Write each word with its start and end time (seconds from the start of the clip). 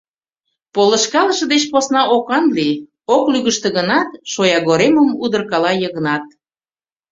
«Полышкалыше 0.73 1.45
деч 1.53 1.63
посна 1.71 2.01
окан 2.15 2.45
лий,— 2.57 2.75
ок 3.15 3.23
лӱгыштӧ 3.33 3.67
гынат, 3.77 4.09
шоягоремым 4.31 5.09
удыркала 5.23 5.71
Йыгнат. 5.81 6.25